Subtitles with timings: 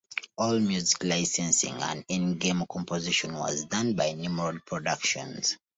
[0.39, 5.59] All music licensing and in-game composition was done by Nimrod Productions.